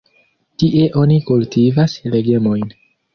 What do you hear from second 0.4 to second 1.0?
Tie